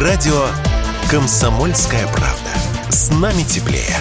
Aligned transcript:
Радио 0.00 0.46
«Комсомольская 1.10 2.06
правда». 2.06 2.48
С 2.88 3.10
нами 3.10 3.42
теплее. 3.42 3.94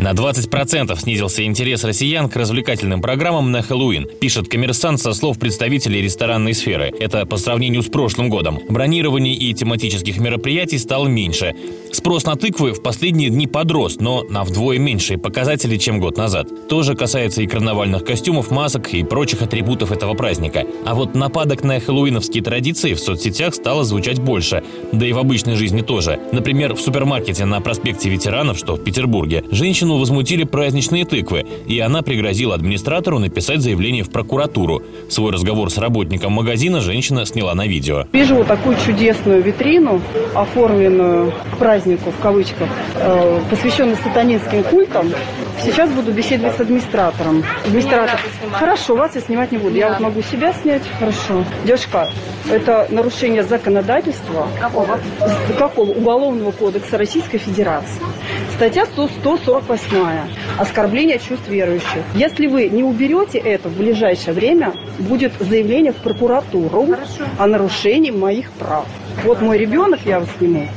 На 0.00 0.12
20% 0.12 0.98
снизился 0.98 1.44
интерес 1.44 1.84
россиян 1.84 2.30
к 2.30 2.36
развлекательным 2.36 3.02
программам 3.02 3.52
на 3.52 3.60
Хэллоуин, 3.60 4.08
пишет 4.18 4.48
коммерсант 4.48 4.98
со 4.98 5.12
слов 5.12 5.38
представителей 5.38 6.00
ресторанной 6.00 6.54
сферы. 6.54 6.90
Это 6.98 7.26
по 7.26 7.36
сравнению 7.36 7.82
с 7.82 7.88
прошлым 7.88 8.30
годом. 8.30 8.60
Бронирований 8.66 9.34
и 9.34 9.52
тематических 9.52 10.16
мероприятий 10.16 10.78
стало 10.78 11.06
меньше. 11.06 11.54
Спрос 11.92 12.24
на 12.24 12.36
тыквы 12.36 12.72
в 12.72 12.82
последние 12.82 13.28
дни 13.28 13.46
подрос, 13.46 13.96
но 14.00 14.22
на 14.22 14.42
вдвое 14.44 14.78
меньшие 14.78 15.18
показатели, 15.18 15.76
чем 15.76 16.00
год 16.00 16.16
назад. 16.16 16.48
Тоже 16.70 16.94
касается 16.94 17.42
и 17.42 17.46
карнавальных 17.46 18.02
костюмов, 18.02 18.50
масок 18.50 18.94
и 18.94 19.04
прочих 19.04 19.42
атрибутов 19.42 19.92
этого 19.92 20.14
праздника. 20.14 20.64
А 20.86 20.94
вот 20.94 21.14
нападок 21.14 21.62
на 21.62 21.78
хэллоуиновские 21.78 22.42
традиции 22.42 22.94
в 22.94 23.00
соцсетях 23.00 23.54
стало 23.54 23.84
звучать 23.84 24.18
больше, 24.18 24.62
да 24.92 25.06
и 25.06 25.12
в 25.12 25.18
обычной 25.18 25.56
жизни 25.56 25.82
тоже. 25.82 26.18
Например, 26.32 26.74
в 26.74 26.80
супермаркете 26.80 27.44
на 27.44 27.60
проспекте 27.60 28.08
ветеранов, 28.08 28.56
что 28.56 28.76
в 28.76 28.82
Петербурге, 28.82 29.44
женщину 29.50 29.89
женщину 29.90 29.98
возмутили 29.98 30.44
праздничные 30.44 31.04
тыквы, 31.04 31.44
и 31.66 31.78
она 31.80 32.02
пригрозила 32.02 32.54
администратору 32.54 33.18
написать 33.18 33.60
заявление 33.60 34.04
в 34.04 34.10
прокуратуру. 34.10 34.82
Свой 35.08 35.32
разговор 35.32 35.70
с 35.70 35.78
работником 35.78 36.32
магазина 36.32 36.80
женщина 36.80 37.26
сняла 37.26 37.54
на 37.54 37.66
видео. 37.66 38.04
Вижу 38.12 38.36
вот 38.36 38.46
такую 38.46 38.76
чудесную 38.84 39.42
витрину, 39.42 40.00
оформленную 40.34 41.32
к 41.54 41.58
празднику, 41.58 42.10
в 42.10 42.22
кавычках, 42.22 42.68
э, 42.96 43.40
посвященную 43.50 43.96
сатанинским 43.96 44.62
культам. 44.64 45.10
Сейчас 45.62 45.90
буду 45.90 46.12
беседовать 46.12 46.56
с 46.56 46.60
администратором. 46.60 47.44
Администратор. 47.66 48.18
Хорошо, 48.52 48.96
вас 48.96 49.14
я 49.14 49.20
снимать 49.20 49.52
не 49.52 49.58
буду. 49.58 49.76
Я 49.76 49.90
вот 49.90 50.00
могу 50.00 50.22
себя 50.22 50.52
снять. 50.52 50.82
Хорошо. 50.98 51.44
Девушка, 51.66 52.08
это 52.50 52.86
нарушение 52.90 53.42
законодательства. 53.42 54.48
Какого? 54.58 54.98
Какого? 55.58 55.90
Уголовного 55.90 56.52
кодекса 56.52 56.96
Российской 56.96 57.38
Федерации. 57.38 58.00
Статья 58.60 58.84
148. 58.84 60.18
Оскорбление 60.58 61.18
чувств 61.18 61.48
верующих. 61.48 62.02
Если 62.14 62.46
вы 62.46 62.68
не 62.68 62.82
уберете 62.82 63.38
это 63.38 63.70
в 63.70 63.78
ближайшее 63.78 64.34
время, 64.34 64.74
будет 64.98 65.32
заявление 65.40 65.92
в 65.92 65.96
прокуратуру 65.96 66.84
Хорошо. 66.84 67.24
о 67.38 67.46
нарушении 67.46 68.10
моих 68.10 68.50
прав. 68.50 68.84
Вот 69.24 69.40
мой 69.40 69.56
ребенок, 69.56 70.00
я 70.04 70.20
вас 70.20 70.28
сниму. 70.36 70.68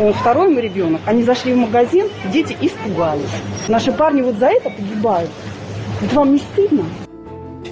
Он 0.00 0.12
второй 0.12 0.48
мой 0.48 0.62
ребенок. 0.62 1.02
Они 1.06 1.22
зашли 1.22 1.52
в 1.52 1.56
магазин, 1.56 2.08
дети 2.32 2.56
испугались. 2.60 3.30
Наши 3.68 3.92
парни 3.92 4.22
вот 4.22 4.34
за 4.38 4.46
это 4.46 4.70
погибают. 4.70 5.30
Это 6.02 6.16
вам 6.16 6.32
не 6.32 6.38
стыдно? 6.38 6.82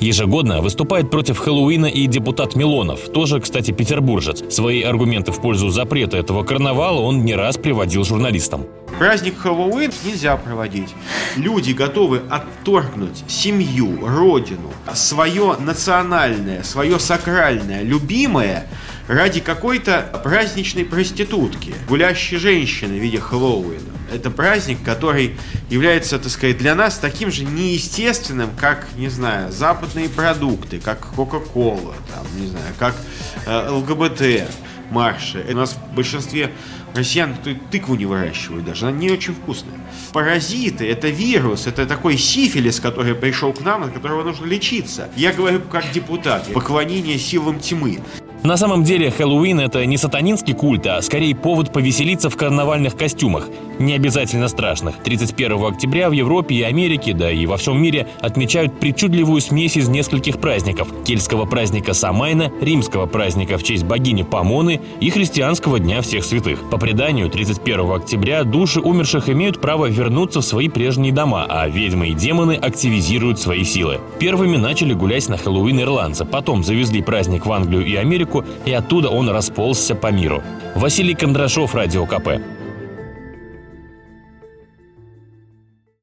Ежегодно 0.00 0.62
выступает 0.62 1.10
против 1.10 1.36
Хэллоуина 1.36 1.84
и 1.84 2.06
депутат 2.06 2.56
Милонов, 2.56 3.10
тоже, 3.12 3.38
кстати, 3.38 3.70
петербуржец. 3.70 4.42
Свои 4.48 4.80
аргументы 4.80 5.30
в 5.30 5.42
пользу 5.42 5.68
запрета 5.68 6.16
этого 6.16 6.42
карнавала 6.42 7.00
он 7.02 7.22
не 7.22 7.34
раз 7.34 7.58
приводил 7.58 8.02
журналистам. 8.04 8.64
Праздник 8.98 9.36
Хэллоуин 9.38 9.92
нельзя 10.06 10.38
проводить. 10.38 10.88
Люди 11.36 11.72
готовы 11.72 12.22
отторгнуть 12.30 13.24
семью, 13.28 13.98
родину, 14.02 14.70
свое 14.94 15.56
национальное, 15.58 16.62
свое 16.62 16.98
сакральное, 16.98 17.82
любимое 17.82 18.66
ради 19.06 19.40
какой-то 19.40 20.18
праздничной 20.24 20.86
проститутки, 20.86 21.74
гулящей 21.86 22.38
женщины 22.38 22.98
в 22.98 23.02
виде 23.02 23.20
Хэллоуина. 23.20 23.99
Это 24.12 24.30
праздник, 24.30 24.78
который 24.84 25.36
является, 25.68 26.18
так 26.18 26.30
сказать, 26.30 26.58
для 26.58 26.74
нас 26.74 26.98
таким 26.98 27.30
же 27.30 27.44
неестественным, 27.44 28.50
как, 28.58 28.86
не 28.96 29.08
знаю, 29.08 29.52
западные 29.52 30.08
продукты, 30.08 30.80
как 30.80 31.00
Кока-Кола, 31.14 31.94
там, 32.14 32.40
не 32.40 32.46
знаю, 32.48 32.74
как 32.78 32.94
э, 33.46 33.70
ЛГБТ 33.70 34.50
марши. 34.90 35.44
У 35.48 35.54
нас 35.54 35.74
в 35.74 35.94
большинстве 35.94 36.50
россиян 36.94 37.36
тыкву 37.70 37.94
не 37.94 38.06
выращивают 38.06 38.64
даже, 38.64 38.88
она 38.88 38.96
не 38.96 39.10
очень 39.10 39.34
вкусная. 39.34 39.78
Паразиты, 40.12 40.90
это 40.90 41.08
вирус, 41.08 41.66
это 41.66 41.86
такой 41.86 42.18
сифилис, 42.18 42.80
который 42.80 43.14
пришел 43.14 43.52
к 43.52 43.60
нам, 43.60 43.84
от 43.84 43.92
которого 43.92 44.24
нужно 44.24 44.46
лечиться. 44.46 45.08
Я 45.16 45.32
говорю 45.32 45.60
как 45.60 45.90
депутат, 45.92 46.52
поклонение 46.52 47.18
силам 47.18 47.60
тьмы. 47.60 48.00
На 48.42 48.56
самом 48.56 48.84
деле 48.84 49.10
Хэллоуин– 49.10 49.60
это 49.60 49.84
не 49.84 49.98
сатанинский 49.98 50.54
культ, 50.54 50.86
а 50.86 51.02
скорее 51.02 51.36
повод 51.36 51.74
повеселиться 51.74 52.30
в 52.30 52.36
карнавальных 52.36 52.96
костюмах, 52.96 53.48
не 53.80 53.94
обязательно 53.94 54.48
страшных. 54.48 55.02
31 55.02 55.64
октября 55.64 56.08
в 56.10 56.12
Европе 56.12 56.54
и 56.54 56.62
Америке, 56.62 57.14
да 57.14 57.30
и 57.30 57.46
во 57.46 57.56
всем 57.56 57.80
мире 57.82 58.06
отмечают 58.20 58.78
причудливую 58.78 59.40
смесь 59.40 59.76
из 59.76 59.88
нескольких 59.88 60.38
праздников– 60.38 60.88
кельтского 61.04 61.46
праздника 61.46 61.94
Самайна, 61.94 62.52
римского 62.60 63.06
праздника 63.06 63.58
в 63.58 63.62
честь 63.62 63.84
богини 63.84 64.22
Помоны 64.22 64.80
и 65.00 65.10
христианского 65.10 65.80
Дня 65.80 66.02
всех 66.02 66.24
святых. 66.24 66.68
По 66.70 66.78
преданию, 66.78 67.30
31 67.30 67.90
октября 67.90 68.44
души 68.44 68.80
умерших 68.80 69.28
имеют 69.30 69.60
право 69.60 69.86
вернуться 69.86 70.40
в 70.40 70.44
свои 70.44 70.68
прежние 70.68 71.12
дома, 71.12 71.46
а 71.48 71.66
ведьмы 71.68 72.08
и 72.08 72.14
демоны 72.14 72.52
активизируют 72.52 73.40
свои 73.40 73.64
силы. 73.64 73.98
Первыми 74.18 74.56
начали 74.56 74.92
гулять 74.92 75.28
на 75.28 75.38
Хэллоуин 75.38 75.80
ирландцы, 75.80 76.24
потом 76.24 76.62
завезли 76.62 77.00
праздник 77.02 77.46
в 77.46 77.52
Англию 77.52 77.86
и 77.86 77.94
Америку, 77.96 78.44
и 78.66 78.72
оттуда 78.72 79.08
он 79.08 79.30
расползся 79.30 79.94
по 79.94 80.08
миру. 80.08 80.42
Василий 80.74 81.14
Кондрашов, 81.14 81.74
Радио 81.74 82.04
КП. 82.06 82.59